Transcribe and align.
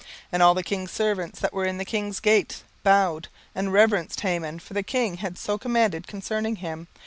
17:003:002 0.01 0.09
And 0.31 0.41
all 0.41 0.53
the 0.55 0.63
king's 0.63 0.89
servants, 0.91 1.39
that 1.41 1.53
were 1.53 1.63
in 1.63 1.77
the 1.77 1.85
king's 1.85 2.19
gate, 2.19 2.63
bowed, 2.81 3.27
and 3.53 3.71
reverenced 3.71 4.21
Haman: 4.21 4.57
for 4.57 4.73
the 4.73 4.81
king 4.81 5.17
had 5.17 5.37
so 5.37 5.59
commanded 5.59 6.07
concerning 6.07 6.55
him. 6.55 6.87